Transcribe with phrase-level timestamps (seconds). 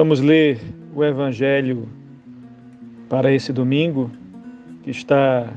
[0.00, 0.58] Vamos ler
[0.94, 1.86] o Evangelho
[3.06, 4.10] para esse domingo,
[4.82, 5.52] que está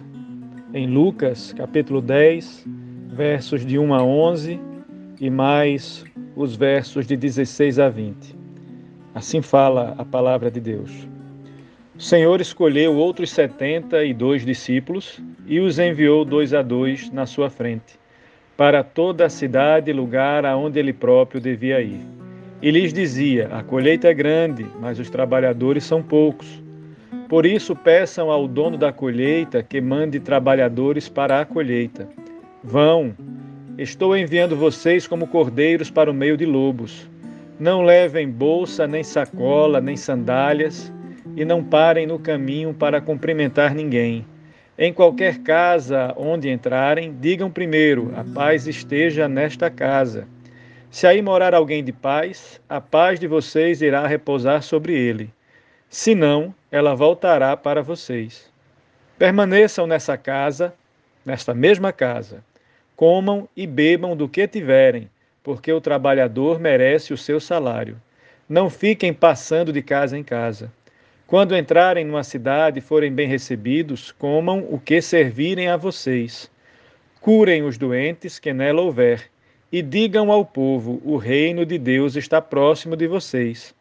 [0.73, 2.65] em Lucas, capítulo 10,
[3.07, 4.59] versos de 1 a 11
[5.21, 6.03] e mais
[6.35, 8.35] os versos de 16 a 20.
[9.15, 10.91] Assim fala a palavra de Deus.
[11.97, 17.25] O Senhor escolheu outros setenta e dois discípulos e os enviou dois a dois na
[17.25, 17.97] sua frente,
[18.57, 22.22] para toda a cidade e lugar aonde ele próprio devia ir.
[22.63, 26.63] E lhes dizia: A colheita é grande, mas os trabalhadores são poucos.
[27.27, 32.07] Por isso, peçam ao dono da colheita que mande trabalhadores para a colheita.
[32.63, 33.13] Vão,
[33.77, 37.05] estou enviando vocês como cordeiros para o meio de lobos.
[37.59, 40.89] Não levem bolsa, nem sacola, nem sandálias,
[41.35, 44.25] e não parem no caminho para cumprimentar ninguém.
[44.77, 50.29] Em qualquer casa onde entrarem, digam primeiro: A paz esteja nesta casa.
[50.93, 55.27] Se aí morar alguém de paz, a paz de vocês irá repousar sobre ele.
[55.89, 58.47] Se não, ela voltará para vocês.
[59.17, 60.71] Permaneçam nessa casa,
[61.25, 62.45] nesta mesma casa.
[62.95, 65.09] Comam e bebam do que tiverem,
[65.41, 67.99] porque o trabalhador merece o seu salário.
[68.47, 70.71] Não fiquem passando de casa em casa.
[71.25, 76.51] Quando entrarem numa cidade e forem bem recebidos, comam o que servirem a vocês.
[77.19, 79.32] Curem os doentes que nela houver
[79.73, 83.73] e digam ao povo: o reino de Deus está próximo de vocês.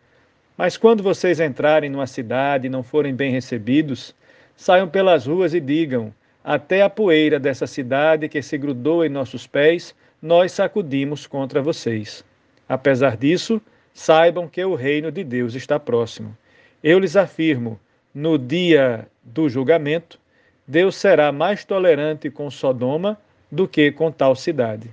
[0.57, 4.15] Mas quando vocês entrarem numa cidade e não forem bem recebidos,
[4.57, 6.11] saiam pelas ruas e digam:
[6.43, 12.25] até a poeira dessa cidade que se grudou em nossos pés, nós sacudimos contra vocês.
[12.67, 13.61] Apesar disso,
[13.93, 16.35] saibam que o reino de Deus está próximo.
[16.83, 17.79] Eu lhes afirmo:
[18.15, 20.19] no dia do julgamento,
[20.67, 23.21] Deus será mais tolerante com Sodoma
[23.51, 24.89] do que com tal cidade.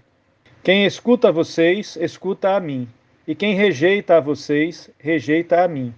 [0.61, 2.85] Quem escuta vocês, escuta a mim.
[3.25, 5.93] E quem rejeita a vocês, rejeita a mim.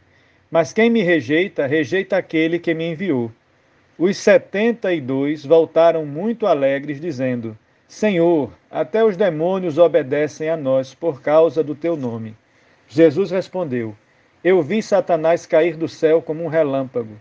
[0.51, 3.31] Mas quem me rejeita, rejeita aquele que me enviou.
[3.97, 10.93] Os setenta e dois voltaram muito alegres, dizendo: Senhor, até os demônios obedecem a nós
[10.93, 12.35] por causa do teu nome.
[12.87, 13.95] Jesus respondeu:
[14.43, 17.17] Eu vi Satanás cair do céu como um relâmpago.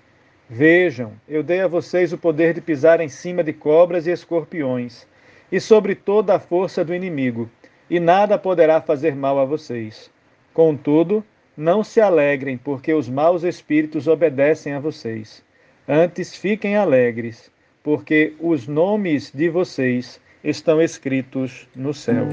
[0.46, 5.08] Vejam, eu dei a vocês o poder de pisar em cima de cobras e escorpiões
[5.50, 7.50] e sobre toda a força do inimigo,
[7.88, 10.10] e nada poderá fazer mal a vocês.
[10.54, 11.24] Contudo,
[11.56, 15.44] não se alegrem, porque os maus espíritos obedecem a vocês.
[15.88, 17.50] Antes fiquem alegres,
[17.82, 22.26] porque os nomes de vocês estão escritos no céu.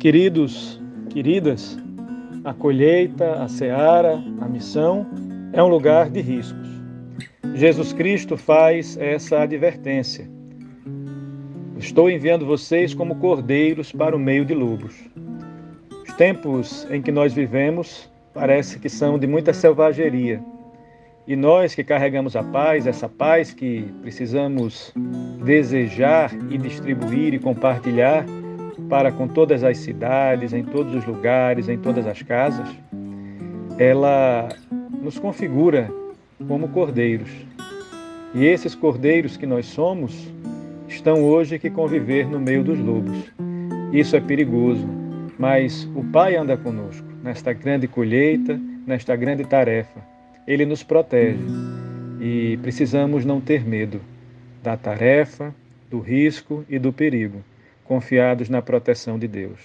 [0.00, 0.80] Queridos,
[1.10, 1.78] queridas,
[2.42, 5.06] a colheita, a seara, a missão
[5.52, 6.70] é um lugar de riscos.
[7.54, 10.26] Jesus Cristo faz essa advertência.
[11.76, 14.96] Estou enviando vocês como cordeiros para o meio de lobos.
[16.08, 20.42] Os tempos em que nós vivemos parece que são de muita selvageria.
[21.26, 24.94] E nós que carregamos a paz, essa paz que precisamos
[25.44, 28.24] desejar e distribuir e compartilhar,
[28.88, 32.68] para com todas as cidades, em todos os lugares, em todas as casas,
[33.78, 34.48] ela
[35.02, 35.90] nos configura
[36.46, 37.30] como cordeiros.
[38.34, 40.30] E esses cordeiros que nós somos
[40.88, 43.32] estão hoje que conviver no meio dos lobos.
[43.92, 44.86] Isso é perigoso,
[45.38, 50.00] mas o Pai anda conosco nesta grande colheita, nesta grande tarefa.
[50.46, 51.38] Ele nos protege
[52.20, 54.00] e precisamos não ter medo
[54.62, 55.54] da tarefa,
[55.90, 57.42] do risco e do perigo
[57.90, 59.58] confiados na proteção de Deus.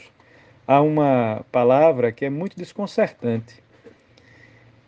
[0.65, 3.61] Há uma palavra que é muito desconcertante.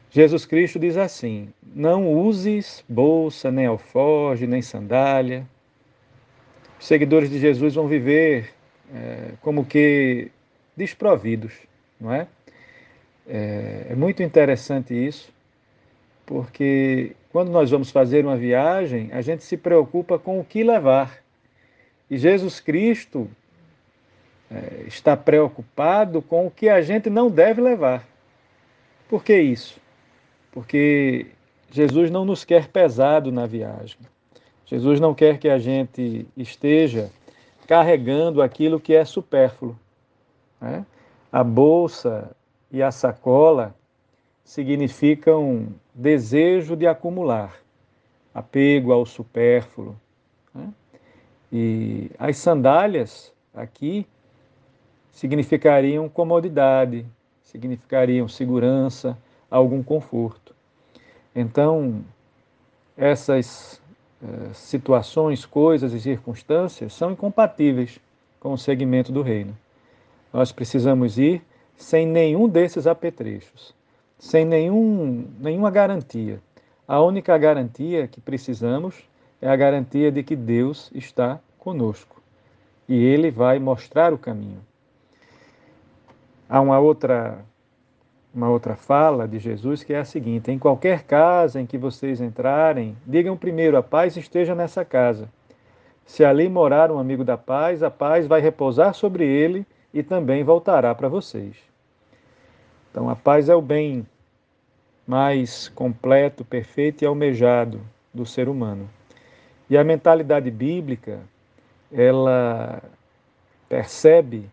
[0.09, 5.45] Jesus Cristo diz assim: Não uses bolsa, nem alforge, nem sandália.
[6.79, 8.49] Os seguidores de Jesus vão viver
[8.91, 10.31] é, como que
[10.75, 11.53] desprovidos,
[12.01, 12.27] não é?
[13.27, 13.85] é?
[13.91, 15.31] É muito interessante isso,
[16.25, 21.26] porque quando nós vamos fazer uma viagem, a gente se preocupa com o que levar.
[22.09, 23.29] E Jesus Cristo
[24.49, 28.07] é, está preocupado com o que a gente não deve levar.
[29.09, 29.79] Por que isso?
[30.51, 31.27] Porque
[31.69, 33.97] Jesus não nos quer pesado na viagem.
[34.65, 37.09] Jesus não quer que a gente esteja
[37.67, 39.77] carregando aquilo que é supérfluo.
[40.59, 40.85] Né?
[41.31, 42.31] A bolsa
[42.71, 43.75] e a sacola
[44.43, 47.57] significam desejo de acumular,
[48.33, 49.95] apego ao supérfluo.
[51.51, 54.05] E as sandálias aqui
[55.11, 57.05] significariam comodidade,
[57.41, 59.17] significariam segurança,
[59.49, 60.53] algum conforto.
[61.35, 62.03] Então,
[62.97, 63.81] essas
[64.21, 67.99] eh, situações, coisas e circunstâncias são incompatíveis
[68.39, 69.57] com o segmento do reino.
[70.33, 71.41] Nós precisamos ir
[71.75, 73.73] sem nenhum desses apetrechos,
[74.17, 76.39] sem nenhum, nenhuma garantia.
[76.87, 78.95] A única garantia que precisamos
[79.41, 82.21] é a garantia de que Deus está conosco
[82.87, 84.61] e Ele vai mostrar o caminho.
[86.49, 87.39] Há uma outra,
[88.33, 92.21] uma outra fala de Jesus que é a seguinte: em qualquer casa em que vocês
[92.21, 95.29] entrarem, digam primeiro: a paz esteja nessa casa.
[96.05, 100.41] Se ali morar um amigo da paz, a paz vai repousar sobre ele e também
[100.41, 101.57] voltará para vocês.
[102.89, 104.07] Então, a paz é o bem
[105.05, 107.81] mais completo, perfeito e almejado
[108.13, 108.89] do ser humano.
[109.69, 111.19] E a mentalidade bíblica,
[111.91, 112.81] ela
[113.67, 114.49] percebe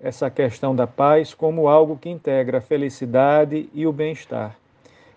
[0.00, 4.56] essa questão da paz como algo que integra a felicidade e o bem-estar.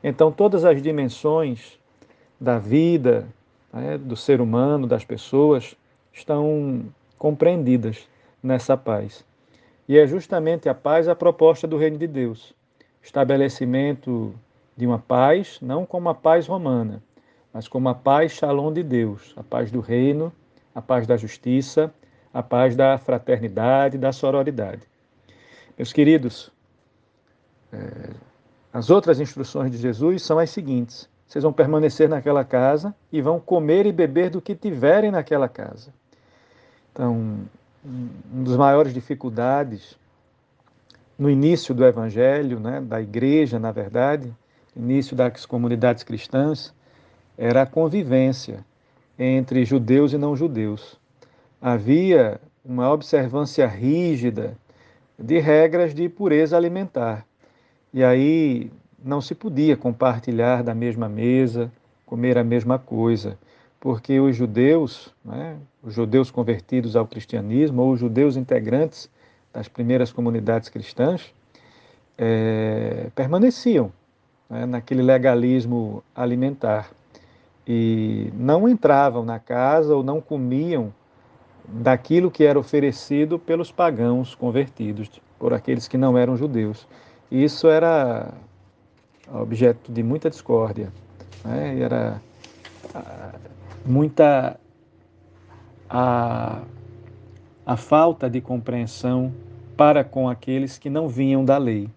[0.03, 1.79] Então, todas as dimensões
[2.39, 3.27] da vida,
[3.73, 5.75] né, do ser humano, das pessoas,
[6.13, 6.85] estão
[7.17, 8.07] compreendidas
[8.41, 9.25] nessa paz.
[9.87, 12.53] E é justamente a paz a proposta do reino de Deus.
[13.01, 14.33] Estabelecimento
[14.77, 17.01] de uma paz, não como a paz romana,
[17.55, 20.29] mas como a paz shalom de Deus, a paz do reino,
[20.75, 21.89] a paz da justiça,
[22.33, 24.81] a paz da fraternidade, da sororidade.
[25.77, 26.51] Meus queridos,
[27.71, 28.09] é,
[28.73, 33.39] as outras instruções de Jesus são as seguintes: vocês vão permanecer naquela casa e vão
[33.39, 35.93] comer e beber do que tiverem naquela casa.
[36.91, 37.39] Então,
[37.85, 39.97] uma das maiores dificuldades
[41.17, 44.35] no início do evangelho, né, da igreja, na verdade,
[44.75, 46.73] início das comunidades cristãs,
[47.37, 48.65] era a convivência
[49.17, 50.99] entre judeus e não judeus.
[51.61, 54.57] Havia uma observância rígida
[55.17, 57.25] de regras de pureza alimentar.
[57.93, 58.71] E aí
[59.03, 61.71] não se podia compartilhar da mesma mesa,
[62.05, 63.37] comer a mesma coisa,
[63.79, 69.09] porque os judeus, né, os judeus convertidos ao cristianismo, ou os judeus integrantes
[69.53, 71.33] das primeiras comunidades cristãs,
[72.17, 73.91] é, permaneciam
[74.49, 76.89] né, naquele legalismo alimentar
[77.67, 80.93] e não entravam na casa ou não comiam
[81.67, 86.87] daquilo que era oferecido pelos pagãos convertidos, por aqueles que não eram judeus.
[87.31, 88.31] Isso era
[89.33, 90.93] objeto de muita discórdia,
[91.43, 91.79] né?
[91.79, 92.21] era
[92.93, 93.33] ah,
[93.83, 94.59] muita
[95.89, 96.61] a,
[97.65, 99.33] a falta de compreensão
[99.75, 101.89] para com aqueles que não vinham da lei.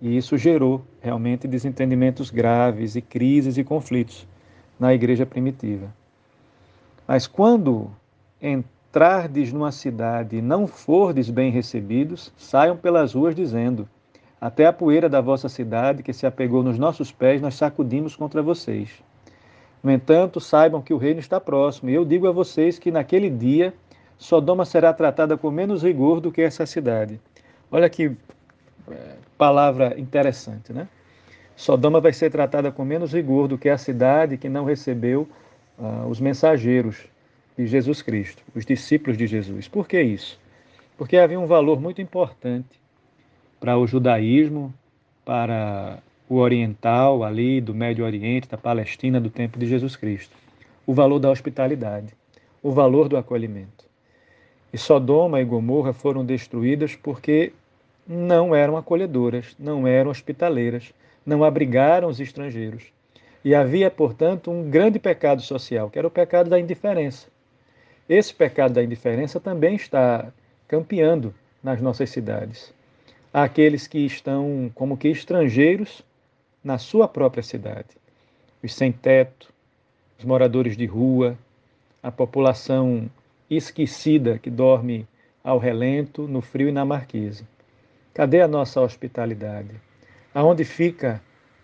[0.00, 4.28] E isso gerou realmente desentendimentos graves e crises e conflitos
[4.78, 5.92] na igreja primitiva.
[7.06, 7.90] Mas quando
[8.40, 13.88] entrardes numa cidade e não fordes bem recebidos, saiam pelas ruas dizendo:
[14.40, 18.42] Até a poeira da vossa cidade que se apegou nos nossos pés, nós sacudimos contra
[18.42, 18.90] vocês.
[19.82, 23.30] No entanto, saibam que o reino está próximo, e eu digo a vocês que naquele
[23.30, 23.72] dia
[24.18, 27.20] Sodoma será tratada com menos rigor do que essa cidade.
[27.70, 28.16] Olha que
[28.90, 30.88] é, palavra interessante, né?
[31.56, 35.26] Sodoma vai ser tratada com menos rigor do que a cidade que não recebeu
[35.78, 37.08] uh, os mensageiros
[37.56, 39.66] de Jesus Cristo, os discípulos de Jesus.
[39.66, 40.38] Por que isso?
[40.98, 42.78] Porque havia um valor muito importante
[43.58, 44.72] para o judaísmo,
[45.24, 45.98] para
[46.28, 50.36] o oriental ali do Médio Oriente, da Palestina do tempo de Jesus Cristo.
[50.86, 52.12] O valor da hospitalidade,
[52.62, 53.86] o valor do acolhimento.
[54.72, 57.52] E Sodoma e Gomorra foram destruídas porque
[58.06, 60.92] não eram acolhedoras, não eram hospitaleiras,
[61.26, 62.84] não abrigaram os estrangeiros.
[63.44, 67.26] E havia, portanto, um grande pecado social, que era o pecado da indiferença.
[68.08, 70.32] Esse pecado da indiferença também está
[70.68, 72.72] campeando nas nossas cidades.
[73.34, 76.02] Há aqueles que estão como que estrangeiros
[76.62, 77.88] na sua própria cidade.
[78.62, 79.52] Os sem-teto,
[80.18, 81.36] os moradores de rua,
[82.02, 83.10] a população
[83.50, 85.06] esquecida que dorme
[85.42, 87.44] ao relento, no frio e na marquise.
[88.14, 89.70] Cadê a nossa hospitalidade?
[90.36, 91.22] Aonde fica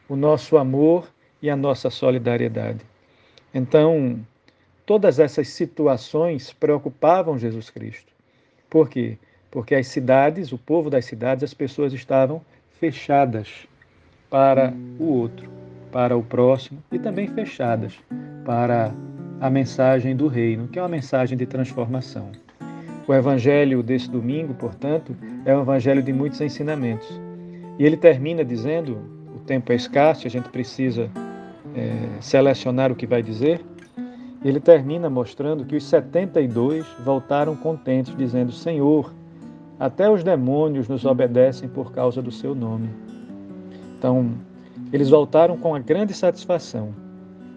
[0.09, 1.07] o nosso amor
[1.43, 2.81] e a nossa solidariedade?
[3.53, 4.19] Então,
[4.87, 8.11] todas essas situações preocupavam Jesus Cristo.
[8.71, 9.19] Por quê?
[9.51, 12.41] Porque as cidades, o povo das cidades, as pessoas estavam
[12.81, 13.69] fechadas
[14.31, 15.51] para o outro,
[15.93, 18.01] para o próximo e também fechadas
[18.43, 18.91] para
[19.39, 22.33] a mensagem do reino, que é uma mensagem de transformação.
[23.07, 25.15] O evangelho desse domingo, portanto,
[25.45, 27.21] é um evangelho de muitos ensinamentos.
[27.79, 28.99] E ele termina dizendo:
[29.35, 31.11] o tempo é escasso, a gente precisa
[31.75, 33.61] é, selecionar o que vai dizer.
[34.45, 39.13] Ele termina mostrando que os 72 voltaram contentes, dizendo: Senhor,
[39.79, 42.89] até os demônios nos obedecem por causa do seu nome.
[43.99, 44.33] Então,
[44.93, 46.95] eles voltaram com a grande satisfação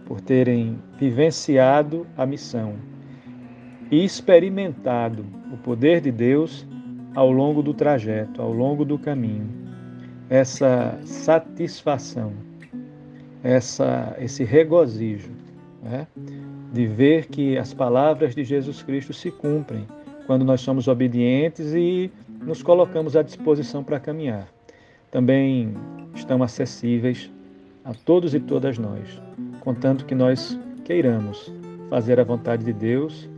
[0.05, 2.75] por terem vivenciado a missão
[3.91, 6.67] e experimentado o poder de Deus
[7.15, 9.64] ao longo do trajeto, ao longo do caminho.
[10.29, 12.33] Essa satisfação,
[13.43, 15.29] essa, esse regozijo
[15.83, 16.07] né,
[16.73, 19.85] de ver que as palavras de Jesus Cristo se cumprem
[20.25, 24.47] quando nós somos obedientes e nos colocamos à disposição para caminhar.
[25.11, 25.73] Também
[26.15, 27.31] estão acessíveis
[27.83, 29.21] a todos e todas nós,
[29.59, 31.53] contanto que nós queiramos
[31.89, 33.29] fazer a vontade de Deus,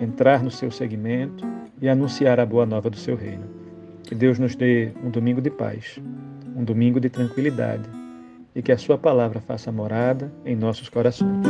[0.00, 1.44] entrar no seu segmento
[1.80, 3.44] e anunciar a boa nova do seu reino.
[4.04, 6.00] Que Deus nos dê um domingo de paz,
[6.56, 7.88] um domingo de tranquilidade
[8.54, 11.46] e que a sua palavra faça morada em nossos corações.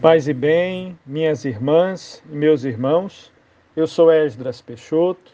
[0.00, 3.32] Paz e bem, minhas irmãs e meus irmãos,
[3.74, 5.32] eu sou Esdras Peixoto,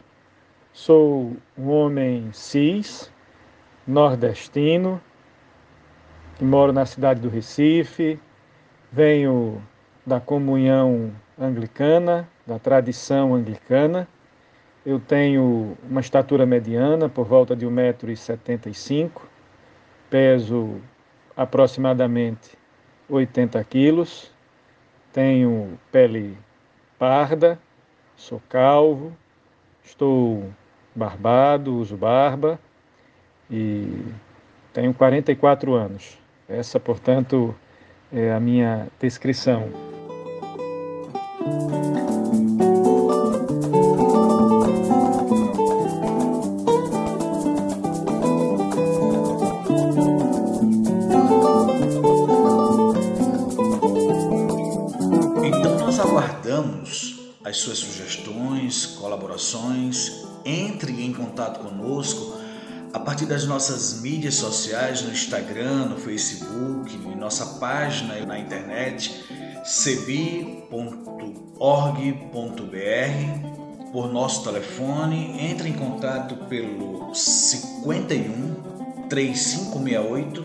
[0.73, 3.13] sou um homem cis,
[3.87, 4.99] nordestino,
[6.45, 8.19] moro na cidade do Recife,
[8.91, 9.63] venho
[10.07, 14.09] da comunhão anglicana, da tradição anglicana.
[14.85, 19.11] Eu tenho uma estatura mediana, por volta de 1,75m,
[20.11, 20.81] peso
[21.37, 22.59] aproximadamente
[23.09, 24.33] 80 quilos
[25.13, 26.39] tenho pele
[26.99, 27.59] parda,
[28.17, 29.13] sou calvo,
[29.85, 30.51] estou
[30.95, 32.59] barbado, uso barba
[33.51, 34.03] e
[34.73, 36.19] tenho 44 anos.
[36.49, 37.55] Essa, portanto,
[38.13, 39.93] é a minha descrição.
[57.53, 62.42] as suas sugestões, colaborações, entre em contato conosco
[62.93, 69.25] a partir das nossas mídias sociais, no Instagram, no Facebook, em nossa página na internet,
[69.65, 70.73] cebi.org.br,
[73.93, 80.45] por nosso telefone, entre em contato pelo 51 3568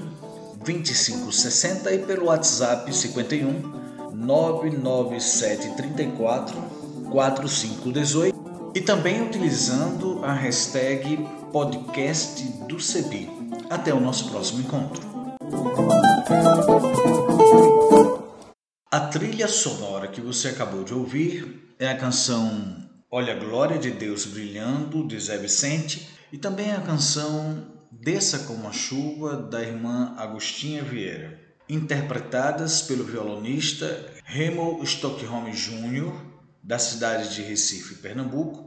[0.64, 3.78] 2560 e pelo WhatsApp 51
[4.14, 6.56] 99734
[7.10, 8.38] 4518
[8.76, 13.30] e também utilizando a hashtag podcast do CEBI.
[13.70, 15.02] Até o nosso próximo encontro.
[18.92, 23.92] A trilha sonora que você acabou de ouvir é a canção Olha a Glória de
[23.92, 30.14] Deus Brilhando, de Zé Vicente, e também a canção Desça como a Chuva, da irmã
[30.18, 31.40] Agostinha Vieira,
[31.70, 36.14] interpretadas pelo violonista Remo Stockholm Jr.,
[36.62, 38.67] da cidade de Recife, Pernambuco,